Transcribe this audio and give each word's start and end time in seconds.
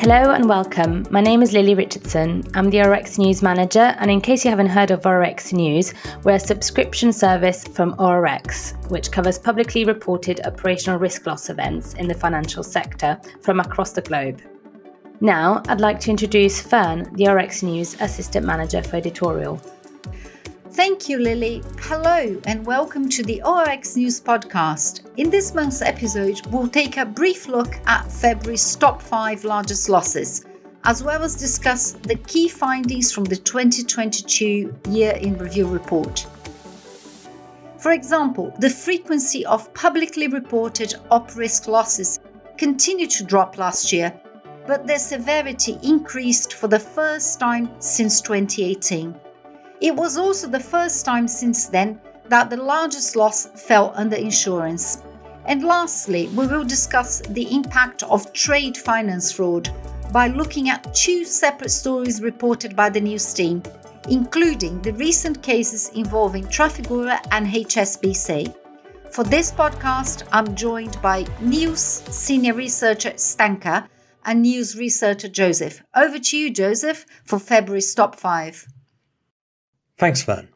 Hello 0.00 0.30
and 0.30 0.48
welcome. 0.48 1.04
My 1.10 1.20
name 1.20 1.42
is 1.42 1.52
Lily 1.52 1.74
Richardson. 1.74 2.44
I'm 2.54 2.70
the 2.70 2.78
ORX 2.78 3.18
News 3.18 3.42
Manager, 3.42 3.96
and 3.98 4.08
in 4.12 4.20
case 4.20 4.44
you 4.44 4.50
haven't 4.50 4.68
heard 4.68 4.92
of 4.92 5.02
ORX 5.02 5.52
News, 5.52 5.92
we're 6.22 6.36
a 6.36 6.40
subscription 6.40 7.12
service 7.12 7.64
from 7.64 7.94
ORX, 7.98 8.74
which 8.92 9.10
covers 9.10 9.40
publicly 9.40 9.84
reported 9.84 10.40
operational 10.46 11.00
risk 11.00 11.26
loss 11.26 11.50
events 11.50 11.94
in 11.94 12.06
the 12.06 12.14
financial 12.14 12.62
sector 12.62 13.20
from 13.42 13.58
across 13.58 13.90
the 13.90 14.00
globe. 14.00 14.40
Now, 15.20 15.64
I'd 15.66 15.80
like 15.80 15.98
to 16.00 16.12
introduce 16.12 16.62
Fern, 16.62 17.12
the 17.16 17.24
ORX 17.24 17.64
News 17.64 18.00
Assistant 18.00 18.46
Manager 18.46 18.84
for 18.84 18.94
Editorial. 18.94 19.60
Thank 20.78 21.08
you, 21.08 21.18
Lily. 21.18 21.60
Hello, 21.80 22.40
and 22.46 22.64
welcome 22.64 23.08
to 23.08 23.24
the 23.24 23.42
ORX 23.44 23.96
News 23.96 24.20
Podcast. 24.20 25.00
In 25.16 25.28
this 25.28 25.52
month's 25.52 25.82
episode, 25.82 26.40
we'll 26.52 26.68
take 26.68 26.96
a 26.96 27.04
brief 27.04 27.48
look 27.48 27.74
at 27.88 28.08
February's 28.12 28.76
top 28.76 29.02
five 29.02 29.42
largest 29.42 29.88
losses, 29.88 30.44
as 30.84 31.02
well 31.02 31.24
as 31.24 31.34
discuss 31.34 31.94
the 31.94 32.14
key 32.14 32.48
findings 32.48 33.10
from 33.10 33.24
the 33.24 33.34
2022 33.34 34.72
Year 34.90 35.14
in 35.20 35.36
Review 35.36 35.66
report. 35.66 36.24
For 37.78 37.90
example, 37.90 38.54
the 38.60 38.70
frequency 38.70 39.44
of 39.46 39.74
publicly 39.74 40.28
reported 40.28 40.94
op 41.10 41.34
risk 41.34 41.66
losses 41.66 42.20
continued 42.56 43.10
to 43.10 43.24
drop 43.24 43.58
last 43.58 43.92
year, 43.92 44.14
but 44.68 44.86
their 44.86 45.00
severity 45.00 45.76
increased 45.82 46.52
for 46.52 46.68
the 46.68 46.78
first 46.78 47.40
time 47.40 47.68
since 47.80 48.20
2018. 48.20 49.18
It 49.80 49.94
was 49.94 50.16
also 50.16 50.48
the 50.48 50.60
first 50.60 51.04
time 51.04 51.28
since 51.28 51.66
then 51.66 52.00
that 52.28 52.50
the 52.50 52.56
largest 52.56 53.16
loss 53.16 53.46
fell 53.46 53.92
under 53.94 54.16
insurance. 54.16 55.02
And 55.46 55.64
lastly, 55.64 56.28
we 56.28 56.46
will 56.46 56.64
discuss 56.64 57.20
the 57.20 57.54
impact 57.54 58.02
of 58.02 58.32
trade 58.32 58.76
finance 58.76 59.32
fraud 59.32 59.70
by 60.12 60.28
looking 60.28 60.68
at 60.68 60.94
two 60.94 61.24
separate 61.24 61.70
stories 61.70 62.20
reported 62.20 62.74
by 62.74 62.90
the 62.90 63.00
news 63.00 63.32
team, 63.32 63.62
including 64.10 64.82
the 64.82 64.92
recent 64.94 65.42
cases 65.42 65.90
involving 65.94 66.44
Trafigura 66.44 67.18
and 67.30 67.46
HSBC. 67.46 68.54
For 69.10 69.24
this 69.24 69.50
podcast, 69.50 70.26
I'm 70.32 70.54
joined 70.54 71.00
by 71.00 71.24
News 71.40 71.80
Senior 71.80 72.54
Researcher 72.54 73.12
Stanka 73.16 73.88
and 74.24 74.42
News 74.42 74.76
Researcher 74.76 75.28
Joseph. 75.28 75.82
Over 75.96 76.18
to 76.18 76.36
you, 76.36 76.50
Joseph, 76.50 77.06
for 77.24 77.38
February's 77.38 77.94
top 77.94 78.16
five. 78.16 78.66
Thanks, 79.98 80.22
Fern. 80.22 80.50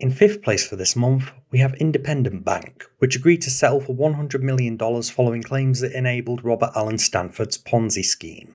In 0.00 0.10
fifth 0.10 0.42
place 0.42 0.66
for 0.66 0.74
this 0.74 0.96
month, 0.96 1.30
we 1.52 1.60
have 1.60 1.74
Independent 1.74 2.44
Bank, 2.44 2.84
which 2.98 3.14
agreed 3.14 3.42
to 3.42 3.50
settle 3.50 3.80
for 3.80 3.94
$100 3.94 4.40
million 4.40 4.76
following 4.76 5.40
claims 5.40 5.80
that 5.80 5.96
enabled 5.96 6.44
Robert 6.44 6.72
Allen 6.74 6.98
Stanford's 6.98 7.56
Ponzi 7.56 8.04
scheme. 8.04 8.52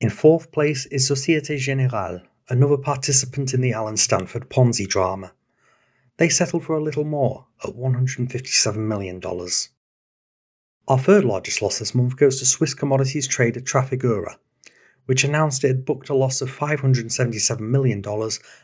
In 0.00 0.10
fourth 0.10 0.50
place 0.50 0.86
is 0.86 1.06
Societe 1.06 1.58
Generale, 1.58 2.22
another 2.48 2.76
participant 2.76 3.54
in 3.54 3.60
the 3.60 3.72
Allen 3.72 3.96
Stanford 3.96 4.50
Ponzi 4.50 4.86
drama. 4.86 5.32
They 6.16 6.28
settled 6.28 6.64
for 6.64 6.76
a 6.76 6.82
little 6.82 7.04
more, 7.04 7.46
at 7.62 7.76
$157 7.76 8.76
million. 8.76 9.22
Our 10.88 10.98
third 10.98 11.24
largest 11.24 11.62
loss 11.62 11.78
this 11.78 11.94
month 11.94 12.16
goes 12.16 12.40
to 12.40 12.46
Swiss 12.46 12.74
commodities 12.74 13.28
trader 13.28 13.60
Trafigura, 13.60 14.38
which 15.06 15.24
announced 15.24 15.64
it 15.64 15.68
had 15.68 15.84
booked 15.84 16.08
a 16.08 16.14
loss 16.14 16.40
of 16.40 16.50
$577 16.50 17.60
million 17.60 18.02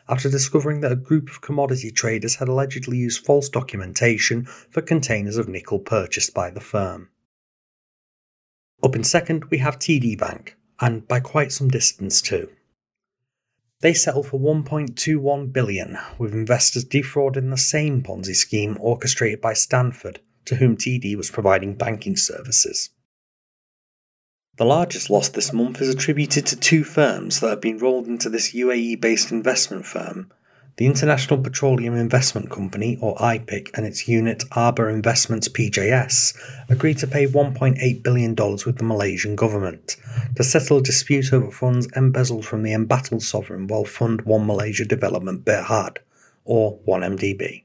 after 0.07 0.29
discovering 0.29 0.81
that 0.81 0.91
a 0.91 0.95
group 0.95 1.29
of 1.29 1.41
commodity 1.41 1.91
traders 1.91 2.35
had 2.35 2.47
allegedly 2.47 2.97
used 2.97 3.25
false 3.25 3.49
documentation 3.49 4.45
for 4.45 4.81
containers 4.81 5.37
of 5.37 5.47
nickel 5.47 5.79
purchased 5.79 6.33
by 6.33 6.49
the 6.49 6.61
firm. 6.61 7.09
Up 8.83 8.95
in 8.95 9.03
second, 9.03 9.45
we 9.45 9.57
have 9.57 9.79
TD 9.79 10.17
Bank, 10.17 10.55
and 10.79 11.07
by 11.07 11.19
quite 11.19 11.51
some 11.51 11.67
distance 11.67 12.21
too. 12.21 12.49
They 13.81 13.93
settled 13.93 14.27
for 14.27 14.39
1.21 14.39 15.53
billion, 15.53 15.97
with 16.17 16.33
investors 16.33 16.83
defrauding 16.83 17.49
the 17.49 17.57
same 17.57 18.01
Ponzi 18.01 18.35
scheme 18.35 18.77
orchestrated 18.79 19.41
by 19.41 19.53
Stanford, 19.53 20.19
to 20.45 20.55
whom 20.55 20.77
TD 20.77 21.15
was 21.15 21.29
providing 21.29 21.75
banking 21.75 22.15
services. 22.15 22.89
The 24.57 24.65
largest 24.65 25.11
loss 25.11 25.29
this 25.29 25.53
month 25.53 25.81
is 25.81 25.89
attributed 25.89 26.47
to 26.47 26.55
two 26.55 26.83
firms 26.83 27.39
that 27.39 27.49
have 27.49 27.61
been 27.61 27.77
rolled 27.77 28.07
into 28.07 28.27
this 28.27 28.55
UAE 28.55 28.99
based 28.99 29.31
investment 29.31 29.85
firm. 29.85 30.31
The 30.77 30.87
International 30.87 31.39
Petroleum 31.39 31.95
Investment 31.95 32.49
Company, 32.49 32.97
or 32.99 33.15
IPIC, 33.17 33.69
and 33.75 33.85
its 33.85 34.07
unit 34.07 34.45
Aabar 34.51 34.91
Investments 34.91 35.47
PJS 35.47 36.35
agreed 36.69 36.97
to 36.99 37.07
pay 37.07 37.27
$1.8 37.27 38.03
billion 38.03 38.35
with 38.35 38.77
the 38.77 38.83
Malaysian 38.83 39.35
government 39.35 39.95
to 40.35 40.43
settle 40.43 40.77
a 40.77 40.83
dispute 40.83 41.33
over 41.33 41.51
funds 41.51 41.87
embezzled 41.95 42.45
from 42.45 42.63
the 42.63 42.73
embattled 42.73 43.21
sovereign 43.21 43.67
wealth 43.67 43.89
fund 43.89 44.21
One 44.21 44.47
Malaysia 44.47 44.85
Development 44.85 45.45
Berhad, 45.45 45.97
or 46.45 46.79
1MDB. 46.87 47.63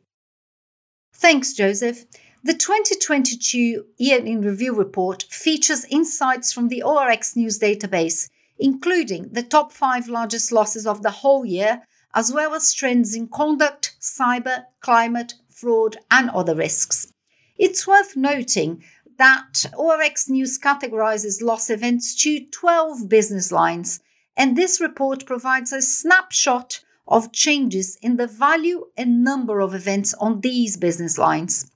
Thanks, 1.14 1.54
Joseph. 1.54 2.04
The 2.44 2.54
2022 2.54 3.86
Year 3.98 4.18
in 4.18 4.40
Review 4.40 4.74
report 4.74 5.22
features 5.30 5.84
insights 5.84 6.52
from 6.52 6.66
the 6.66 6.82
ORX 6.84 7.36
News 7.36 7.60
database, 7.60 8.30
including 8.58 9.28
the 9.28 9.44
top 9.44 9.72
five 9.72 10.08
largest 10.08 10.50
losses 10.50 10.84
of 10.84 11.04
the 11.04 11.12
whole 11.12 11.46
year, 11.46 11.82
as 12.16 12.32
well 12.32 12.52
as 12.52 12.72
trends 12.72 13.14
in 13.14 13.28
conduct, 13.28 13.94
cyber, 14.00 14.64
climate, 14.80 15.34
fraud, 15.50 15.98
and 16.10 16.30
other 16.30 16.56
risks. 16.56 17.12
It's 17.58 17.86
worth 17.86 18.16
noting 18.16 18.82
that 19.18 19.66
ORX 19.78 20.28
News 20.28 20.58
categorizes 20.58 21.42
loss 21.42 21.70
events 21.70 22.12
to 22.24 22.44
12 22.44 23.08
business 23.08 23.52
lines, 23.52 24.00
and 24.36 24.56
this 24.56 24.80
report 24.80 25.26
provides 25.26 25.72
a 25.72 25.80
snapshot 25.80 26.80
of 27.06 27.32
changes 27.32 27.96
in 28.02 28.16
the 28.16 28.26
value 28.26 28.86
and 28.96 29.22
number 29.22 29.60
of 29.60 29.76
events 29.76 30.12
on 30.14 30.40
these 30.40 30.76
business 30.76 31.18
lines. 31.18 31.70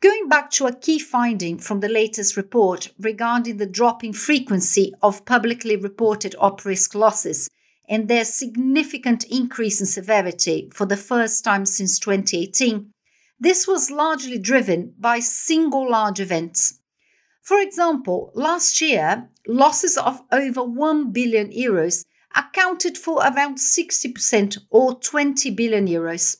Going 0.00 0.28
back 0.28 0.50
to 0.52 0.66
a 0.66 0.74
key 0.74 0.98
finding 0.98 1.58
from 1.58 1.80
the 1.80 1.88
latest 1.88 2.34
report 2.34 2.88
regarding 2.98 3.58
the 3.58 3.66
drop 3.66 4.02
in 4.02 4.14
frequency 4.14 4.94
of 5.02 5.26
publicly 5.26 5.76
reported 5.76 6.34
op 6.38 6.64
risk 6.64 6.94
losses 6.94 7.50
and 7.86 8.08
their 8.08 8.24
significant 8.24 9.24
increase 9.24 9.78
in 9.78 9.86
severity 9.86 10.70
for 10.72 10.86
the 10.86 10.96
first 10.96 11.44
time 11.44 11.66
since 11.66 11.98
2018, 11.98 12.90
this 13.38 13.68
was 13.68 13.90
largely 13.90 14.38
driven 14.38 14.94
by 14.98 15.18
single 15.18 15.90
large 15.90 16.18
events. 16.18 16.80
For 17.42 17.60
example, 17.60 18.32
last 18.34 18.80
year, 18.80 19.28
losses 19.46 19.98
of 19.98 20.22
over 20.32 20.64
1 20.64 21.12
billion 21.12 21.50
euros 21.50 22.06
accounted 22.34 22.96
for 22.96 23.18
around 23.18 23.58
60% 23.58 24.56
or 24.70 24.98
20 24.98 25.50
billion 25.50 25.86
euros. 25.86 26.38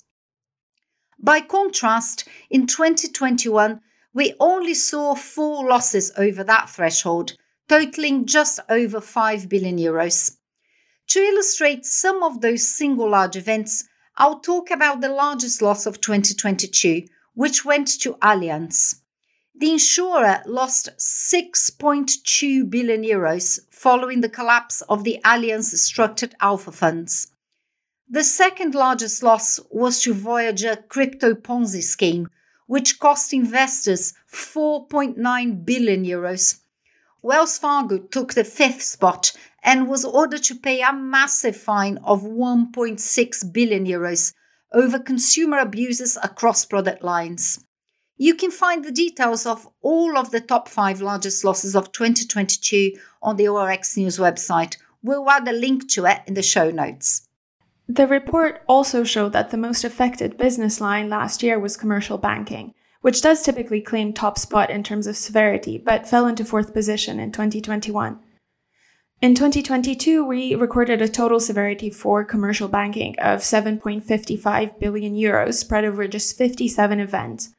By 1.22 1.42
contrast, 1.42 2.26
in 2.48 2.66
2021, 2.66 3.80
we 4.14 4.34
only 4.40 4.72
saw 4.72 5.14
four 5.14 5.68
losses 5.68 6.10
over 6.16 6.42
that 6.44 6.70
threshold, 6.70 7.36
totaling 7.68 8.24
just 8.24 8.58
over 8.70 9.02
5 9.02 9.48
billion 9.48 9.76
euros. 9.76 10.38
To 11.08 11.20
illustrate 11.20 11.84
some 11.84 12.22
of 12.22 12.40
those 12.40 12.68
single 12.68 13.10
large 13.10 13.36
events, 13.36 13.84
I'll 14.16 14.40
talk 14.40 14.70
about 14.70 15.02
the 15.02 15.10
largest 15.10 15.60
loss 15.60 15.84
of 15.84 16.00
2022, 16.00 17.04
which 17.34 17.66
went 17.66 17.88
to 18.00 18.14
Allianz. 18.14 19.00
The 19.54 19.72
insurer 19.72 20.42
lost 20.46 20.88
6.2 20.98 22.70
billion 22.70 23.02
euros 23.02 23.60
following 23.68 24.22
the 24.22 24.30
collapse 24.30 24.80
of 24.88 25.04
the 25.04 25.20
Allianz 25.22 25.76
structured 25.76 26.34
alpha 26.40 26.72
funds. 26.72 27.29
The 28.12 28.24
second 28.24 28.74
largest 28.74 29.22
loss 29.22 29.60
was 29.70 30.02
to 30.02 30.12
Voyager 30.12 30.74
crypto 30.88 31.32
Ponzi 31.32 31.80
scheme, 31.80 32.28
which 32.66 32.98
cost 32.98 33.32
investors 33.32 34.14
4.9 34.32 35.64
billion 35.64 36.04
euros. 36.04 36.58
Wells 37.22 37.56
Fargo 37.56 37.98
took 37.98 38.34
the 38.34 38.42
fifth 38.42 38.82
spot 38.82 39.30
and 39.62 39.86
was 39.86 40.04
ordered 40.04 40.42
to 40.42 40.56
pay 40.56 40.80
a 40.80 40.92
massive 40.92 41.56
fine 41.56 41.98
of 41.98 42.22
1.6 42.22 43.52
billion 43.52 43.86
euros 43.86 44.34
over 44.72 44.98
consumer 44.98 45.58
abuses 45.58 46.18
across 46.20 46.64
product 46.64 47.04
lines. 47.04 47.64
You 48.16 48.34
can 48.34 48.50
find 48.50 48.84
the 48.84 48.90
details 48.90 49.46
of 49.46 49.68
all 49.82 50.18
of 50.18 50.32
the 50.32 50.40
top 50.40 50.68
five 50.68 51.00
largest 51.00 51.44
losses 51.44 51.76
of 51.76 51.92
2022 51.92 52.90
on 53.22 53.36
the 53.36 53.46
ORX 53.46 53.96
News 53.96 54.18
website. 54.18 54.78
We'll 55.00 55.30
add 55.30 55.46
a 55.46 55.52
link 55.52 55.88
to 55.90 56.06
it 56.06 56.22
in 56.26 56.34
the 56.34 56.42
show 56.42 56.72
notes. 56.72 57.28
The 57.92 58.06
report 58.06 58.62
also 58.68 59.02
showed 59.02 59.32
that 59.32 59.50
the 59.50 59.56
most 59.56 59.82
affected 59.82 60.38
business 60.38 60.80
line 60.80 61.10
last 61.10 61.42
year 61.42 61.58
was 61.58 61.76
commercial 61.76 62.18
banking, 62.18 62.72
which 63.00 63.20
does 63.20 63.42
typically 63.42 63.80
claim 63.80 64.12
top 64.12 64.38
spot 64.38 64.70
in 64.70 64.84
terms 64.84 65.08
of 65.08 65.16
severity, 65.16 65.76
but 65.76 66.08
fell 66.08 66.28
into 66.28 66.44
fourth 66.44 66.72
position 66.72 67.18
in 67.18 67.32
2021. 67.32 68.20
In 69.20 69.34
2022, 69.34 70.24
we 70.24 70.54
recorded 70.54 71.02
a 71.02 71.08
total 71.08 71.40
severity 71.40 71.90
for 71.90 72.24
commercial 72.24 72.68
banking 72.68 73.18
of 73.18 73.40
7.55 73.40 74.78
billion 74.78 75.16
euros 75.16 75.54
spread 75.54 75.84
over 75.84 76.06
just 76.06 76.38
57 76.38 77.00
events. 77.00 77.50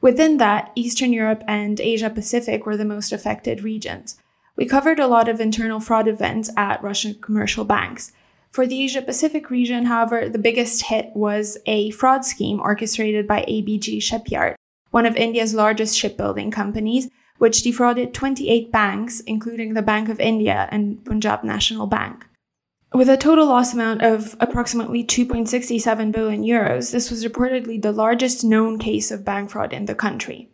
Within 0.00 0.38
that, 0.38 0.72
Eastern 0.74 1.12
Europe 1.12 1.44
and 1.46 1.78
Asia 1.78 2.10
Pacific 2.10 2.66
were 2.66 2.76
the 2.76 2.84
most 2.84 3.12
affected 3.12 3.62
regions, 3.62 4.18
We 4.56 4.66
covered 4.66 4.98
a 4.98 5.06
lot 5.06 5.28
of 5.28 5.40
internal 5.40 5.78
fraud 5.78 6.08
events 6.08 6.50
at 6.56 6.82
Russian 6.82 7.14
commercial 7.20 7.64
banks. 7.64 8.10
For 8.50 8.66
the 8.66 8.82
Asia 8.82 9.02
Pacific 9.02 9.50
region, 9.50 9.86
however, 9.86 10.28
the 10.28 10.38
biggest 10.38 10.86
hit 10.86 11.10
was 11.14 11.58
a 11.66 11.90
fraud 11.90 12.24
scheme 12.24 12.60
orchestrated 12.60 13.26
by 13.26 13.44
ABG 13.48 14.02
Shipyard, 14.02 14.56
one 14.90 15.06
of 15.06 15.16
India's 15.16 15.54
largest 15.54 15.96
shipbuilding 15.96 16.50
companies, 16.50 17.08
which 17.38 17.62
defrauded 17.62 18.14
28 18.14 18.72
banks, 18.72 19.20
including 19.20 19.74
the 19.74 19.82
Bank 19.82 20.08
of 20.08 20.20
India 20.20 20.68
and 20.70 21.04
Punjab 21.04 21.44
National 21.44 21.86
Bank. 21.86 22.26
With 22.94 23.10
a 23.10 23.16
total 23.16 23.46
loss 23.46 23.74
amount 23.74 24.02
of 24.02 24.36
approximately 24.40 25.04
2.67 25.04 26.12
billion 26.12 26.42
euros, 26.42 26.92
this 26.92 27.10
was 27.10 27.24
reportedly 27.24 27.80
the 27.82 27.92
largest 27.92 28.42
known 28.42 28.78
case 28.78 29.10
of 29.10 29.24
bank 29.24 29.50
fraud 29.50 29.72
in 29.72 29.84
the 29.84 29.94
country. 29.94 30.48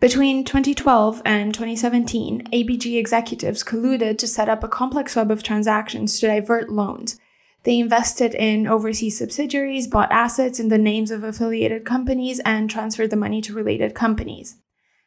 Between 0.00 0.44
2012 0.44 1.22
and 1.24 1.52
2017, 1.52 2.50
ABG 2.52 2.96
executives 2.96 3.64
colluded 3.64 4.16
to 4.18 4.28
set 4.28 4.48
up 4.48 4.62
a 4.62 4.68
complex 4.68 5.16
web 5.16 5.28
of 5.28 5.42
transactions 5.42 6.20
to 6.20 6.28
divert 6.28 6.70
loans. 6.70 7.18
They 7.64 7.80
invested 7.80 8.32
in 8.32 8.68
overseas 8.68 9.18
subsidiaries, 9.18 9.88
bought 9.88 10.12
assets 10.12 10.60
in 10.60 10.68
the 10.68 10.78
names 10.78 11.10
of 11.10 11.24
affiliated 11.24 11.84
companies, 11.84 12.38
and 12.44 12.70
transferred 12.70 13.10
the 13.10 13.16
money 13.16 13.40
to 13.40 13.52
related 13.52 13.96
companies. 13.96 14.58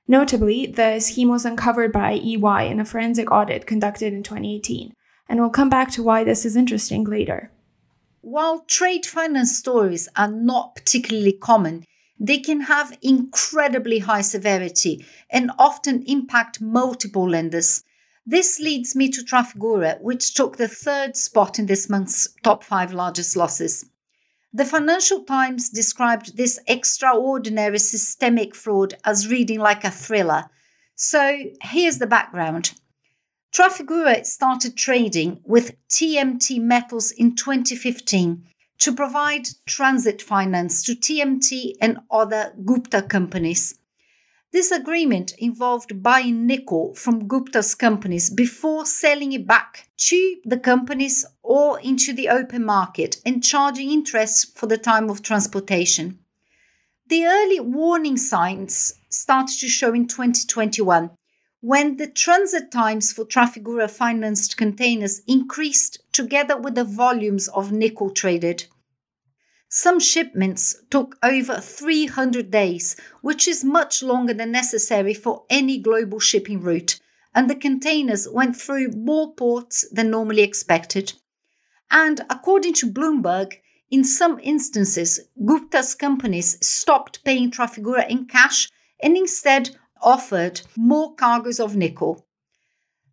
Notably, 0.10 0.66
the 0.66 1.00
scheme 1.00 1.30
was 1.30 1.46
uncovered 1.46 1.94
by 1.94 2.12
EY 2.12 2.68
in 2.70 2.82
a 2.82 2.86
forensic 2.86 3.32
audit 3.32 3.66
conducted 3.66 4.12
in 4.12 4.24
2018, 4.24 4.94
and 5.30 5.40
we'll 5.40 5.50
come 5.50 5.70
back 5.70 5.90
to 5.92 6.04
why 6.04 6.26
this 6.26 6.44
is 6.44 6.58
interesting 6.58 7.06
later. 7.06 7.50
While 8.20 8.66
trade 8.68 9.06
finance 9.06 9.58
stories 9.58 10.10
are 10.18 10.30
not 10.30 10.76
particularly 10.76 11.32
common, 11.32 11.86
they 12.24 12.38
can 12.38 12.62
have 12.62 12.96
incredibly 13.02 13.98
high 13.98 14.22
severity 14.22 15.04
and 15.32 15.50
often 15.58 16.04
impact 16.04 16.62
multiple 16.62 17.28
lenders. 17.28 17.84
This 18.28 18.60
leads 18.60 18.96
me 18.96 19.10
to 19.10 19.24
Trafigura, 19.24 20.00
which 20.02 20.36
took 20.36 20.58
the 20.58 20.68
third 20.68 21.18
spot 21.18 21.58
in 21.58 21.66
this 21.66 21.90
month's 21.90 22.28
top 22.44 22.64
five 22.64 22.94
largest 22.94 23.36
losses. 23.36 23.86
The 24.54 24.66
Financial 24.66 25.24
Times 25.24 25.70
described 25.70 26.38
this 26.38 26.60
extraordinary 26.68 27.80
systemic 27.80 28.54
fraud 28.54 28.94
as 29.04 29.28
reading 29.28 29.60
like 29.60 29.84
a 29.84 29.90
thriller. 29.90 30.46
So 30.94 31.40
here's 31.64 31.98
the 31.98 32.06
background. 32.06 32.74
Trafigura 33.52 34.24
started 34.28 34.78
trading 34.78 35.40
with 35.44 35.76
TMT 35.90 36.62
Metals 36.62 37.10
in 37.10 37.36
2015 37.36 38.44
to 38.82 38.92
provide 38.92 39.48
transit 39.68 40.22
finance 40.22 40.84
to 40.84 40.96
TMT 40.96 41.74
and 41.80 42.00
other 42.10 42.54
Gupta 42.66 43.04
companies. 43.04 43.76
This 44.52 44.72
agreement 44.72 45.34
involved 45.38 46.04
buying 46.04 46.46
nickel 46.46 46.94
from 46.96 47.28
Gupta's 47.28 47.74
companies 47.74 48.30
before 48.30 48.86
selling 48.86 49.32
it 49.32 49.48
back 49.48 49.88
to 49.98 50.36
the 50.44 50.58
companies 50.58 51.26
or 51.42 51.80
into 51.80 52.12
the 52.12 52.28
open 52.28 52.66
market 52.66 53.22
and 53.26 53.44
charging 53.44 53.92
interest 53.92 54.58
for 54.58 54.66
the 54.66 54.78
time 54.78 55.10
of 55.10 55.22
transportation. 55.22 56.20
The 57.08 57.26
early 57.26 57.60
warning 57.60 58.18
signs 58.18 58.94
started 59.10 59.58
to 59.60 59.68
show 59.68 59.94
in 59.94 60.08
2021 60.08 61.12
when 61.62 61.98
the 61.98 62.08
transit 62.08 62.72
times 62.72 63.14
for 63.14 63.24
Trafigura 63.24 63.90
financed 63.90 64.58
containers 64.58 65.22
increased 65.28 66.00
together 66.12 66.58
with 66.58 66.74
the 66.74 66.84
volumes 66.84 67.48
of 67.50 67.72
nickel 67.72 68.10
traded. 68.10 68.66
Some 69.70 70.00
shipments 70.00 70.76
took 70.90 71.18
over 71.24 71.62
300 71.62 72.50
days, 72.50 72.96
which 73.22 73.48
is 73.48 73.64
much 73.64 74.02
longer 74.02 74.34
than 74.34 74.52
necessary 74.52 75.14
for 75.14 75.46
any 75.50 75.78
global 75.78 76.20
shipping 76.20 76.62
route, 76.62 77.00
and 77.34 77.50
the 77.50 77.56
containers 77.56 78.28
went 78.28 78.58
through 78.58 78.90
more 78.90 79.34
ports 79.36 79.88
than 79.92 80.10
normally 80.10 80.42
expected. 80.42 81.14
And 81.92 82.22
according 82.30 82.74
to 82.76 82.92
Bloomberg, 82.92 83.54
in 83.92 84.04
some 84.04 84.40
instances, 84.42 85.20
Gupta's 85.46 85.94
companies 85.94 86.58
stopped 86.66 87.24
paying 87.24 87.52
Trafigura 87.52 88.10
in 88.10 88.26
cash 88.26 88.68
and 89.00 89.16
instead 89.16 89.78
offered 90.02 90.62
more 90.76 91.14
cargoes 91.16 91.60
of 91.60 91.76
nickel. 91.76 92.26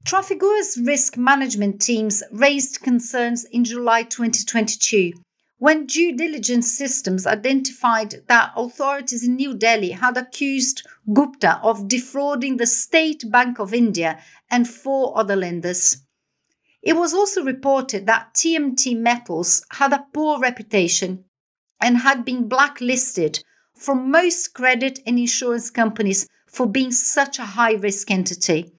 Trafigura's 0.04 0.78
risk 0.82 1.16
management 1.16 1.80
teams 1.80 2.22
raised 2.30 2.80
concerns 2.80 3.44
in 3.44 3.64
July 3.64 4.02
2022 4.04 5.12
when 5.58 5.86
due 5.86 6.16
diligence 6.16 6.70
systems 6.70 7.26
identified 7.26 8.14
that 8.28 8.52
authorities 8.56 9.26
in 9.26 9.34
New 9.34 9.54
Delhi 9.54 9.90
had 9.90 10.16
accused 10.16 10.86
Gupta 11.12 11.58
of 11.62 11.88
defrauding 11.88 12.56
the 12.56 12.66
State 12.66 13.28
Bank 13.30 13.58
of 13.58 13.74
India 13.74 14.20
and 14.50 14.68
four 14.68 15.18
other 15.18 15.34
lenders. 15.34 15.98
It 16.80 16.94
was 16.94 17.12
also 17.12 17.42
reported 17.42 18.06
that 18.06 18.34
TMT 18.34 18.96
Metals 18.96 19.66
had 19.72 19.92
a 19.92 20.06
poor 20.12 20.38
reputation 20.38 21.24
and 21.80 21.98
had 21.98 22.24
been 22.24 22.48
blacklisted 22.48 23.42
from 23.74 24.10
most 24.10 24.54
credit 24.54 25.00
and 25.06 25.18
insurance 25.18 25.70
companies 25.70 26.28
for 26.48 26.66
being 26.66 26.92
such 26.92 27.38
a 27.38 27.44
high 27.44 27.74
risk 27.74 28.10
entity. 28.10 28.72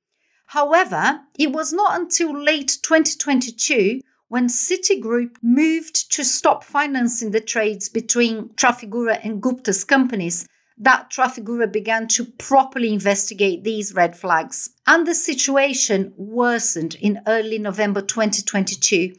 However, 0.47 1.21
it 1.37 1.51
was 1.51 1.71
not 1.71 1.99
until 1.99 2.37
late 2.37 2.77
2022 2.81 4.01
when 4.29 4.47
Citigroup 4.47 5.37
moved 5.41 6.11
to 6.13 6.23
stop 6.23 6.63
financing 6.63 7.31
the 7.31 7.41
trades 7.41 7.89
between 7.89 8.49
Trafigura 8.49 9.19
and 9.23 9.41
Gupta's 9.41 9.83
companies, 9.83 10.47
that 10.77 11.09
Trafigura 11.09 11.71
began 11.71 12.07
to 12.09 12.25
properly 12.25 12.93
investigate 12.93 13.63
these 13.63 13.93
red 13.93 14.15
flags. 14.15 14.69
And 14.87 15.05
the 15.05 15.15
situation 15.15 16.13
worsened 16.15 16.95
in 16.95 17.21
early 17.27 17.59
November 17.59 18.01
2022 18.01 19.13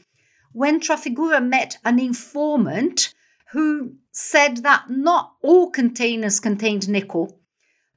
when 0.52 0.80
Trafigura 0.80 1.44
met 1.44 1.78
an 1.84 1.98
informant 1.98 3.14
who 3.52 3.94
said 4.12 4.58
that 4.58 4.88
not 4.88 5.34
all 5.42 5.70
containers 5.70 6.40
contained 6.40 6.88
nickel. 6.88 7.39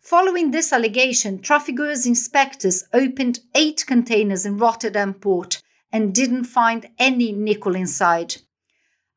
Following 0.04 0.52
this 0.52 0.74
allegation, 0.74 1.40
Trafigura's 1.40 2.06
inspectors 2.06 2.84
opened 2.92 3.40
eight 3.56 3.86
containers 3.88 4.46
in 4.46 4.58
Rotterdam 4.58 5.14
port 5.14 5.62
and 5.94 6.14
didn't 6.14 6.44
find 6.44 6.88
any 7.00 7.32
nickel 7.32 7.74
inside. 7.74 8.36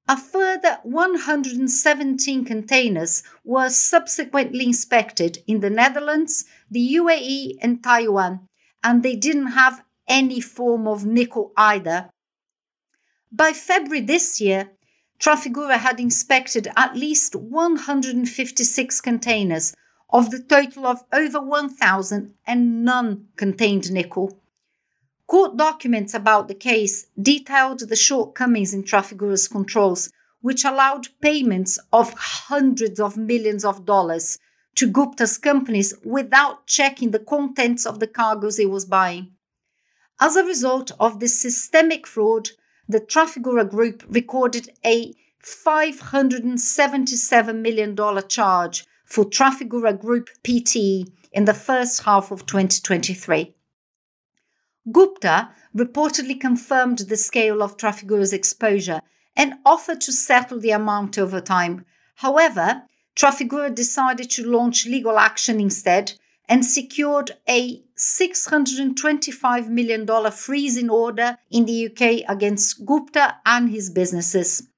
A 0.09 0.17
further 0.17 0.79
117 0.85 2.44
containers 2.44 3.25
were 3.44 3.69
subsequently 3.69 4.65
inspected 4.65 5.43
in 5.49 5.59
the 5.59 5.71
Netherlands, 5.71 6.44
the 6.71 6.94
UAE, 6.94 7.56
and 7.61 7.83
Taiwan, 7.83 8.47
and 8.85 9.03
they 9.03 9.17
didn't 9.17 9.59
have 9.59 9.83
any 10.06 10.41
form 10.41 10.87
of 10.87 11.05
nickel 11.05 11.52
either. 11.57 12.11
By 13.33 13.52
February 13.52 14.02
this 14.02 14.40
year, 14.40 14.71
Trafigura 15.19 15.78
had 15.78 15.99
inspected 15.99 16.69
at 16.76 16.95
least 16.95 17.35
156 17.35 19.00
containers 19.00 19.75
of 20.10 20.30
the 20.30 20.40
total 20.40 20.86
of 20.86 21.02
over 21.12 21.40
1,000 21.40 22.34
and 22.46 22.84
none 22.84 23.26
contained 23.36 23.90
nickel. 23.90 24.38
Court 25.26 25.56
documents 25.56 26.14
about 26.14 26.46
the 26.46 26.54
case 26.54 27.06
detailed 27.20 27.80
the 27.80 27.96
shortcomings 27.96 28.72
in 28.72 28.84
Trafigura's 28.84 29.48
controls, 29.48 30.12
which 30.40 30.64
allowed 30.64 31.08
payments 31.20 31.80
of 31.92 32.14
hundreds 32.16 33.00
of 33.00 33.16
millions 33.16 33.64
of 33.64 33.84
dollars 33.84 34.38
to 34.76 34.88
Gupta's 34.88 35.38
companies 35.38 35.92
without 36.04 36.66
checking 36.66 37.10
the 37.10 37.18
contents 37.18 37.84
of 37.84 37.98
the 37.98 38.06
cargoes 38.06 38.58
he 38.58 38.66
was 38.66 38.84
buying. 38.84 39.32
As 40.20 40.36
a 40.36 40.44
result 40.44 40.92
of 41.00 41.18
this 41.18 41.40
systemic 41.40 42.06
fraud, 42.06 42.50
the 42.88 43.00
Trafigura 43.00 43.68
Group 43.68 44.04
recorded 44.08 44.70
a 44.84 45.12
$577 45.42 47.60
million 47.60 47.96
charge 48.28 48.86
for 49.06 49.25
Trafigura 49.25 49.98
Group 49.98 50.28
PTE 50.44 51.10
in 51.32 51.46
the 51.46 51.54
first 51.54 52.02
half 52.02 52.30
of 52.30 52.44
2023. 52.44 53.54
Gupta 54.92 55.50
reportedly 55.75 56.38
confirmed 56.40 56.98
the 56.98 57.16
scale 57.16 57.62
of 57.62 57.76
Trafigura's 57.76 58.32
exposure 58.32 59.00
and 59.34 59.54
offered 59.64 60.00
to 60.02 60.12
settle 60.12 60.60
the 60.60 60.70
amount 60.70 61.18
over 61.18 61.40
time. 61.40 61.84
However, 62.16 62.82
Trafigura 63.14 63.75
decided 63.75 64.30
to 64.30 64.46
launch 64.46 64.86
legal 64.86 65.18
action 65.18 65.60
instead 65.60 66.12
and 66.48 66.64
secured 66.64 67.32
a 67.48 67.82
$625 67.96 69.68
million 69.68 70.30
freezing 70.30 70.90
order 70.90 71.38
in 71.50 71.64
the 71.64 71.86
UK 71.86 72.28
against 72.28 72.84
Gupta 72.86 73.36
and 73.44 73.70
his 73.70 73.90
businesses. 73.90 74.68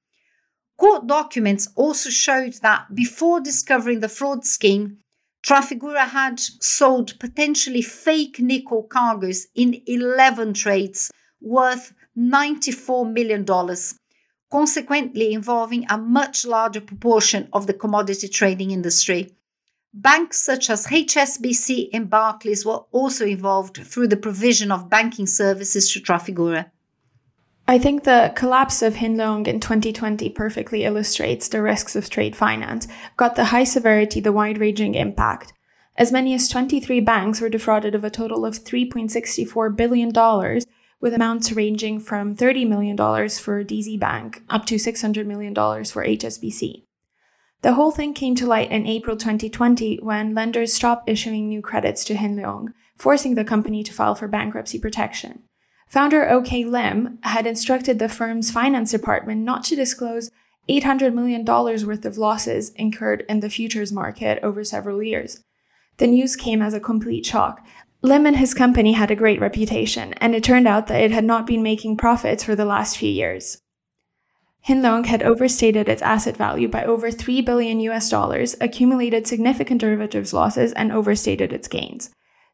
Court 0.79 1.07
documents 1.07 1.67
also 1.75 2.09
showed 2.09 2.53
that 2.61 2.95
before 2.95 3.41
discovering 3.41 3.99
the 3.99 4.07
fraud 4.07 4.45
scheme, 4.45 4.99
Trafigura 5.43 6.07
had 6.07 6.39
sold 6.39 7.19
potentially 7.19 7.81
fake 7.81 8.39
nickel 8.39 8.83
cargoes 8.83 9.47
in 9.55 9.81
11 9.87 10.53
trades 10.53 11.11
worth 11.41 11.93
$94 12.17 13.11
million, 13.11 13.45
consequently 14.49 15.33
involving 15.33 15.85
a 15.89 15.97
much 15.97 16.45
larger 16.45 16.81
proportion 16.81 17.49
of 17.51 17.67
the 17.67 17.73
commodity 17.73 18.29
trading 18.29 18.71
industry. 18.71 19.35
Banks 19.93 20.39
such 20.39 20.69
as 20.69 20.87
HSBC 20.87 21.89
and 21.91 22.09
Barclays 22.09 22.65
were 22.65 22.83
also 22.91 23.25
involved 23.25 23.85
through 23.85 24.07
the 24.07 24.15
provision 24.15 24.71
of 24.71 24.89
banking 24.89 25.27
services 25.27 25.91
to 25.91 25.99
Trafigura. 25.99 26.71
I 27.69 27.77
think 27.77 28.03
the 28.03 28.33
collapse 28.35 28.81
of 28.81 28.95
Hin 28.95 29.15
Leong 29.15 29.47
in 29.47 29.59
2020 29.59 30.31
perfectly 30.31 30.85
illustrates 30.85 31.47
the 31.47 31.61
risks 31.61 31.95
of 31.95 32.09
trade 32.09 32.35
finance, 32.35 32.87
got 33.15 33.35
the 33.35 33.45
high 33.45 33.63
severity, 33.63 34.19
the 34.19 34.31
wide 34.31 34.57
ranging 34.57 34.95
impact. 34.95 35.53
As 35.95 36.11
many 36.11 36.33
as 36.33 36.49
23 36.49 36.99
banks 37.01 37.39
were 37.39 37.47
defrauded 37.47 37.93
of 37.93 38.03
a 38.03 38.09
total 38.09 38.43
of 38.43 38.63
$3.64 38.63 39.75
billion, 39.75 40.11
with 40.99 41.13
amounts 41.13 41.51
ranging 41.51 41.99
from 41.99 42.35
$30 42.35 42.67
million 42.67 42.97
for 42.97 43.63
DZ 43.63 43.99
Bank 43.99 44.41
up 44.49 44.65
to 44.65 44.77
$600 44.77 45.27
million 45.27 45.53
for 45.53 46.03
HSBC. 46.03 46.85
The 47.61 47.73
whole 47.73 47.91
thing 47.91 48.15
came 48.15 48.33
to 48.33 48.47
light 48.47 48.71
in 48.71 48.87
April 48.87 49.15
2020 49.15 49.99
when 50.01 50.33
lenders 50.33 50.73
stopped 50.73 51.07
issuing 51.07 51.47
new 51.47 51.61
credits 51.61 52.03
to 52.05 52.15
Hin 52.15 52.35
Leong, 52.35 52.73
forcing 52.97 53.35
the 53.35 53.45
company 53.45 53.83
to 53.83 53.93
file 53.93 54.15
for 54.15 54.27
bankruptcy 54.27 54.79
protection. 54.79 55.43
Founder 55.89 56.29
OK 56.29 56.63
Lim 56.65 57.17
had 57.23 57.47
instructed 57.47 57.97
the 57.97 58.07
firm's 58.07 58.51
finance 58.51 58.91
department 58.91 59.41
not 59.41 59.63
to 59.65 59.75
disclose 59.75 60.29
$800 60.69 61.15
million 61.15 61.43
worth 61.43 62.05
of 62.05 62.15
losses 62.15 62.69
incurred 62.75 63.25
in 63.27 63.39
the 63.39 63.49
futures 63.49 63.91
market 63.91 64.37
over 64.43 64.63
several 64.63 65.01
years. 65.01 65.43
The 65.97 66.05
news 66.05 66.35
came 66.35 66.61
as 66.61 66.75
a 66.75 66.79
complete 66.79 67.25
shock. 67.25 67.65
Lim 68.03 68.27
and 68.27 68.37
his 68.37 68.53
company 68.53 68.93
had 68.93 69.09
a 69.09 69.15
great 69.15 69.41
reputation, 69.41 70.13
and 70.13 70.35
it 70.35 70.43
turned 70.43 70.67
out 70.67 70.85
that 70.87 71.01
it 71.01 71.09
had 71.09 71.25
not 71.25 71.47
been 71.47 71.63
making 71.63 71.97
profits 71.97 72.43
for 72.43 72.55
the 72.55 72.65
last 72.65 72.95
few 72.95 73.09
years. 73.09 73.59
Hin 74.61 74.83
Leong 74.83 75.07
had 75.07 75.23
overstated 75.23 75.89
its 75.89 76.03
asset 76.03 76.37
value 76.37 76.67
by 76.67 76.83
over 76.83 77.09
3 77.09 77.41
billion 77.41 77.79
US 77.79 78.11
dollars, 78.11 78.55
accumulated 78.61 79.25
significant 79.25 79.81
derivatives 79.81 80.33
losses, 80.33 80.71
and 80.73 80.91
overstated 80.91 81.51
its 81.51 81.67
gains. 81.67 82.11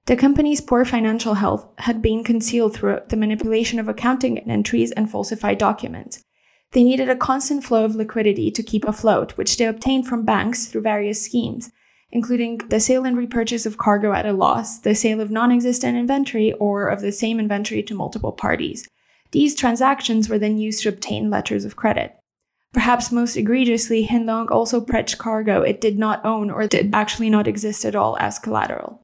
The 0.07 0.15
company's 0.15 0.61
poor 0.61 0.85
financial 0.85 1.33
health 1.33 1.67
had 1.79 1.99
been 1.99 2.23
concealed 2.23 2.75
through 2.75 2.99
the 3.09 3.17
manipulation 3.17 3.79
of 3.79 3.87
accounting 3.87 4.37
entries 4.37 4.91
and 4.91 5.09
falsified 5.09 5.57
documents. 5.57 6.23
They 6.73 6.83
needed 6.83 7.09
a 7.09 7.15
constant 7.15 7.63
flow 7.63 7.85
of 7.85 7.95
liquidity 7.95 8.51
to 8.51 8.61
keep 8.61 8.85
afloat, 8.87 9.31
which 9.31 9.57
they 9.57 9.65
obtained 9.65 10.07
from 10.07 10.23
banks 10.23 10.67
through 10.67 10.81
various 10.81 11.23
schemes, 11.23 11.71
including 12.11 12.59
the 12.69 12.79
sale 12.79 13.03
and 13.03 13.17
repurchase 13.17 13.65
of 13.65 13.79
cargo 13.79 14.13
at 14.13 14.27
a 14.27 14.33
loss, 14.33 14.77
the 14.77 14.93
sale 14.93 15.21
of 15.21 15.31
non 15.31 15.51
existent 15.51 15.97
inventory, 15.97 16.53
or 16.53 16.87
of 16.87 17.01
the 17.01 17.11
same 17.11 17.39
inventory 17.39 17.81
to 17.81 17.95
multiple 17.95 18.31
parties. 18.31 18.87
These 19.31 19.55
transactions 19.55 20.29
were 20.29 20.37
then 20.37 20.59
used 20.59 20.83
to 20.83 20.89
obtain 20.89 21.31
letters 21.31 21.65
of 21.65 21.75
credit. 21.75 22.15
Perhaps 22.73 23.11
most 23.11 23.37
egregiously, 23.37 24.03
Hin 24.03 24.25
Leong 24.25 24.51
also 24.51 24.81
pledged 24.81 25.17
cargo 25.17 25.61
it 25.61 25.81
did 25.81 25.97
not 25.97 26.23
own 26.23 26.51
or 26.51 26.67
did 26.67 26.93
actually 26.93 27.31
not 27.31 27.47
exist 27.47 27.85
at 27.85 27.95
all 27.95 28.17
as 28.19 28.37
collateral. 28.37 29.01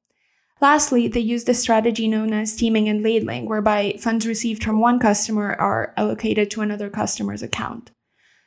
Lastly, 0.62 1.08
they 1.08 1.20
used 1.20 1.48
a 1.50 1.54
strategy 1.54 2.08
known 2.08 2.32
as 2.32 2.56
teeming 2.56 2.88
and 2.88 3.02
lading, 3.02 3.46
whereby 3.46 3.96
funds 3.98 4.26
received 4.26 4.64
from 4.64 4.80
one 4.80 4.98
customer 4.98 5.54
are 5.58 5.92
allocated 5.98 6.50
to 6.52 6.62
another 6.62 6.88
customer's 6.88 7.42
account. 7.42 7.90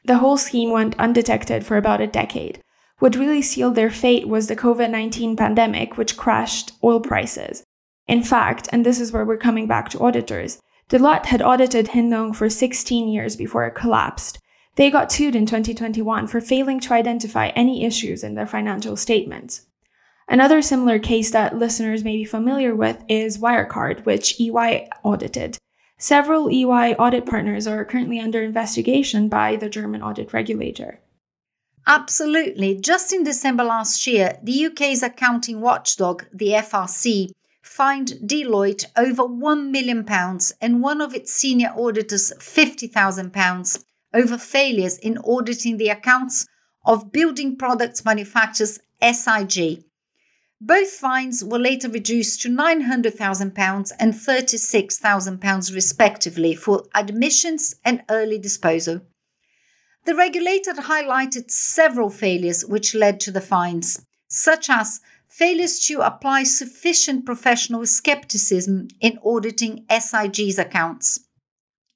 The 0.06 0.18
whole 0.18 0.38
scheme 0.38 0.72
went 0.72 0.98
undetected 0.98 1.66
for 1.66 1.78
about 1.78 2.02
a 2.02 2.08
decade, 2.08 2.64
what 3.00 3.18
really 3.18 3.42
sealed 3.42 3.76
their 3.76 3.90
fate 3.90 4.28
was 4.28 4.48
the 4.48 4.56
COVID 4.56 4.90
19 4.90 5.36
pandemic, 5.36 5.98
which 5.98 6.16
crashed 6.16 6.72
oil 6.84 7.02
prices. 7.02 7.64
In 8.08 8.24
fact, 8.24 8.70
and 8.72 8.86
this 8.86 9.02
is 9.02 9.12
where 9.12 9.26
we're 9.26 9.38
coming 9.38 9.68
back 9.68 9.90
to 9.90 10.00
auditors, 10.00 10.62
Deloitte 10.90 11.26
had 11.26 11.42
audited 11.42 11.90
Hin 11.90 12.34
for 12.34 12.50
16 12.50 13.08
years 13.08 13.36
before 13.36 13.66
it 13.66 13.76
collapsed. 13.76 14.40
They 14.76 14.90
got 14.90 15.12
sued 15.12 15.36
in 15.36 15.46
2021 15.46 16.28
for 16.28 16.40
failing 16.40 16.80
to 16.82 16.94
identify 16.94 17.48
any 17.50 17.84
issues 17.84 18.24
in 18.24 18.36
their 18.36 18.48
financial 18.48 18.96
statements. 18.96 19.66
Another 20.28 20.62
similar 20.62 20.98
case 20.98 21.32
that 21.32 21.58
listeners 21.58 22.04
may 22.04 22.18
be 22.18 22.26
familiar 22.26 22.76
with 22.76 23.04
is 23.08 23.38
Wirecard, 23.38 24.06
which 24.06 24.40
EY 24.40 24.90
audited. 25.04 25.58
Several 25.98 26.50
EY 26.50 26.96
audit 26.96 27.26
partners 27.26 27.68
are 27.68 27.86
currently 27.86 28.20
under 28.20 28.42
investigation 28.42 29.30
by 29.30 29.56
the 29.56 29.70
German 29.70 30.02
audit 30.02 30.34
regulator. 30.34 31.00
Absolutely. 31.88 32.76
Just 32.80 33.14
in 33.14 33.24
December 33.24 33.64
last 33.64 34.08
year, 34.08 34.40
the 34.44 34.66
UK's 34.66 35.04
accounting 35.04 35.62
watchdog, 35.62 36.26
the 36.34 36.50
FRC, 36.50 37.30
fined 37.62 38.14
Deloitte 38.26 38.86
over 38.98 39.24
£1 39.24 39.70
million 39.70 40.06
and 40.62 40.82
one 40.82 41.02
of 41.02 41.14
its 41.14 41.34
senior 41.34 41.72
auditors 41.78 42.34
£50,000 42.40 43.84
over 44.14 44.38
failures 44.38 44.98
in 44.98 45.18
auditing 45.20 45.78
the 45.78 45.90
accounts 45.90 46.48
of 46.86 47.12
building 47.12 47.56
products 47.56 48.04
manufacturers 48.04 48.80
SIG. 49.02 49.85
Both 50.62 50.92
fines 50.92 51.44
were 51.44 51.60
later 51.60 51.90
reduced 51.90 52.42
to 52.42 52.50
£900,000 52.50 53.92
and 54.00 54.14
£36,000 54.14 55.76
respectively 55.76 56.56
for 56.56 56.86
admissions 56.96 57.76
and 57.84 58.04
early 58.10 58.40
disposal. 58.40 59.02
The 60.06 60.16
regulator 60.16 60.74
highlighted 60.74 61.52
several 61.52 62.10
failures 62.10 62.64
which 62.64 62.96
led 62.96 63.20
to 63.22 63.32
the 63.32 63.42
fines, 63.42 64.06
such 64.30 64.70
as 64.70 65.02
failures 65.28 65.80
to 65.88 66.00
apply 66.00 66.44
sufficient 66.44 67.26
professional 67.26 67.86
skepticism 67.86 68.88
in 69.02 69.20
auditing 69.26 69.86
SIG's 69.90 70.58
accounts. 70.58 71.20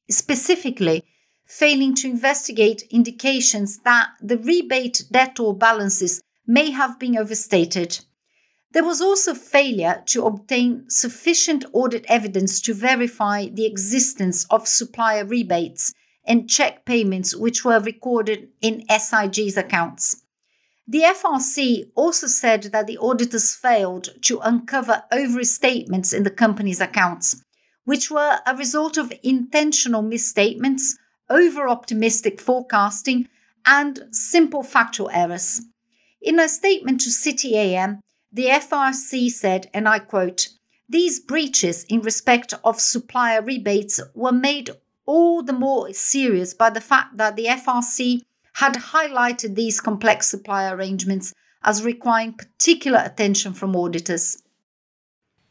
Specifically, 0.09 1.05
failing 1.45 1.95
to 1.95 2.09
investigate 2.09 2.83
indications 2.91 3.79
that 3.85 4.09
the 4.21 4.37
rebate 4.37 5.03
debtor 5.11 5.53
balances 5.53 6.21
may 6.45 6.71
have 6.71 6.99
been 6.99 7.15
overstated. 7.15 7.99
There 8.71 8.83
was 8.83 9.01
also 9.01 9.33
failure 9.33 10.03
to 10.07 10.25
obtain 10.25 10.89
sufficient 10.89 11.65
audit 11.73 12.05
evidence 12.07 12.61
to 12.61 12.73
verify 12.73 13.47
the 13.47 13.65
existence 13.65 14.45
of 14.51 14.67
supplier 14.67 15.25
rebates 15.25 15.93
and 16.23 16.47
check 16.49 16.85
payments 16.85 17.35
which 17.35 17.65
were 17.65 17.79
recorded 17.79 18.49
in 18.61 18.85
SIG's 18.87 19.57
accounts. 19.57 20.23
The 20.87 21.01
FRC 21.01 21.91
also 21.95 22.27
said 22.27 22.63
that 22.71 22.85
the 22.85 22.97
auditors 22.99 23.55
failed 23.55 24.09
to 24.23 24.39
uncover 24.39 25.03
overstatements 25.11 26.13
in 26.13 26.23
the 26.23 26.31
company's 26.31 26.81
accounts, 26.81 27.43
which 27.85 28.11
were 28.11 28.39
a 28.45 28.55
result 28.55 28.97
of 28.97 29.13
intentional 29.23 30.03
misstatements, 30.03 30.97
over 31.29 31.67
optimistic 31.67 32.39
forecasting, 32.39 33.27
and 33.65 34.03
simple 34.11 34.63
factual 34.63 35.09
errors. 35.11 35.61
In 36.21 36.39
a 36.39 36.49
statement 36.49 37.01
to 37.01 37.11
City 37.11 37.55
AM, 37.55 38.01
the 38.31 38.45
FRC 38.45 39.29
said, 39.29 39.69
and 39.73 39.87
I 39.87 39.99
quote, 39.99 40.49
these 40.87 41.19
breaches 41.19 41.83
in 41.83 42.01
respect 42.01 42.53
of 42.63 42.79
supplier 42.79 43.41
rebates 43.41 44.01
were 44.15 44.31
made 44.31 44.71
all 45.05 45.43
the 45.43 45.53
more 45.53 45.91
serious 45.93 46.53
by 46.53 46.69
the 46.69 46.81
fact 46.81 47.17
that 47.17 47.35
the 47.35 47.45
FRC 47.45 48.21
had 48.53 48.73
highlighted 48.73 49.55
these 49.55 49.81
complex 49.81 50.27
supplier 50.27 50.75
arrangements 50.75 51.33
as 51.63 51.83
requiring 51.83 52.33
particular 52.33 53.01
attention 53.03 53.53
from 53.53 53.75
auditors. 53.75 54.41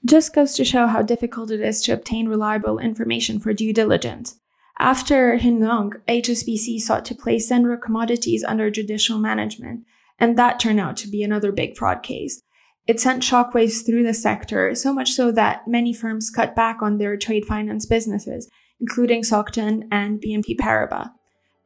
Just 0.04 0.34
goes 0.34 0.54
to 0.54 0.64
show 0.64 0.86
how 0.86 1.02
difficult 1.02 1.50
it 1.50 1.60
is 1.60 1.82
to 1.82 1.92
obtain 1.92 2.28
reliable 2.28 2.78
information 2.78 3.40
for 3.40 3.52
due 3.52 3.72
diligence. 3.72 4.38
After 4.78 5.36
Hin 5.36 5.58
Leong, 5.58 5.94
HSBC 6.08 6.80
sought 6.80 7.04
to 7.06 7.14
place 7.14 7.50
Zenrock 7.50 7.82
Commodities 7.82 8.44
under 8.44 8.70
judicial 8.70 9.18
management, 9.18 9.84
and 10.18 10.38
that 10.38 10.60
turned 10.60 10.78
out 10.78 10.96
to 10.98 11.08
be 11.08 11.22
another 11.22 11.50
big 11.50 11.76
fraud 11.76 12.02
case. 12.02 12.42
It 12.88 12.98
sent 12.98 13.22
shockwaves 13.22 13.86
through 13.86 14.02
the 14.02 14.14
sector, 14.14 14.74
so 14.74 14.92
much 14.92 15.12
so 15.12 15.30
that 15.32 15.68
many 15.68 15.94
firms 15.94 16.30
cut 16.30 16.56
back 16.56 16.82
on 16.82 16.98
their 16.98 17.16
trade 17.16 17.44
finance 17.44 17.86
businesses 17.86 18.48
including 18.80 19.22
SocGen 19.22 19.88
and 19.90 20.20
BNP 20.20 20.56
Paribas. 20.56 21.10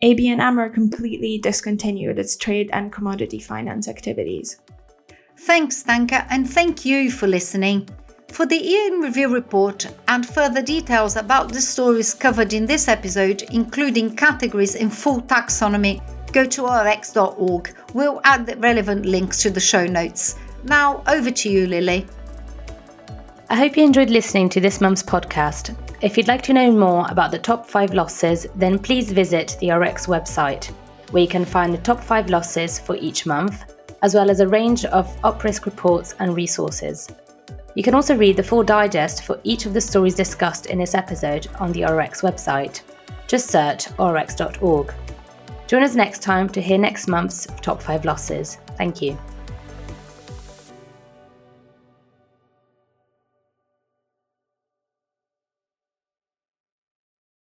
ABN 0.03 0.41
AMRO 0.41 0.73
completely 0.73 1.39
discontinued 1.39 2.19
its 2.19 2.37
trade 2.37 2.71
and 2.73 2.93
commodity 2.93 3.39
finance 3.39 3.87
activities. 3.89 4.59
Thanks, 5.41 5.79
Stanka, 5.79 6.27
and 6.31 6.49
thank 6.49 6.85
you 6.85 7.11
for 7.11 7.27
listening. 7.27 7.89
For 8.29 8.47
the 8.47 8.57
year 8.57 9.01
review 9.01 9.29
report 9.29 9.95
and 10.09 10.27
further 10.27 10.63
details 10.63 11.17
about 11.17 11.53
the 11.53 11.61
stories 11.61 12.15
covered 12.15 12.53
in 12.53 12.67
this 12.67 12.89
episode, 12.89 13.43
including 13.51 14.17
categories 14.17 14.75
in 14.75 14.89
full 14.89 15.21
taxonomy, 15.21 16.01
go 16.33 16.47
to 16.47 16.63
orx.org. 16.63 17.77
We'll 17.93 18.21
add 18.25 18.47
the 18.47 18.57
relevant 18.57 19.05
links 19.05 19.43
to 19.43 19.51
the 19.51 19.61
show 19.61 19.85
notes. 19.85 20.37
Now, 20.65 21.03
over 21.09 21.31
to 21.31 21.49
you, 21.49 21.67
Lily. 21.67 22.07
I 23.51 23.57
hope 23.57 23.77
you 23.77 23.85
enjoyed 23.85 24.11
listening 24.11 24.49
to 24.51 24.61
this 24.61 24.81
month's 24.81 25.03
podcast. 25.03 25.77
If 26.01 26.17
you'd 26.17 26.29
like 26.29 26.43
to 26.43 26.53
know 26.53 26.71
more 26.71 27.07
about 27.11 27.31
the 27.31 27.39
top 27.39 27.67
five 27.69 27.93
losses, 27.95 28.47
then 28.55 28.79
please 28.79 29.13
visit 29.13 29.57
the 29.61 29.69
ORX 29.69 30.07
website, 30.07 30.67
where 31.11 31.23
you 31.23 31.29
can 31.29 31.45
find 31.45 31.73
the 31.73 31.79
top 31.79 32.01
five 32.01 32.31
losses 32.31 32.79
for 32.79 32.97
each 32.97 33.27
month, 33.27 33.65
as 34.03 34.15
well 34.15 34.31
as 34.31 34.41
a 34.41 34.49
range 34.49 34.85
of 34.87 35.15
op 35.25 35.45
risk 35.45 35.67
reports 35.67 36.15
and 36.19 36.35
resources. 36.35 37.09
You 37.75 37.83
can 37.83 37.95
also 37.95 38.17
read 38.17 38.37
the 38.37 38.43
full 38.43 38.63
digest 38.63 39.25
for 39.25 39.41
each 39.45 39.67
of 39.67 39.75
the 39.75 39.81
stories 39.81 40.15
discussed 40.15 40.67
in 40.67 40.79
this 40.79 40.95
episode 40.95 41.49
on 41.59 41.73
the 41.73 41.83
ORX 41.83 42.23
website. 42.23 42.83
Just 43.27 43.51
search 43.51 43.87
orx.org. 43.99 44.93
Join 45.67 45.83
us 45.83 45.95
next 45.95 46.23
time 46.23 46.49
to 46.51 46.61
hear 46.61 46.79
next 46.79 47.09
month's 47.09 47.47
top 47.63 47.83
five 47.83 48.05
losses. 48.05 48.59
Thank 48.77 49.01
you. 49.01 49.19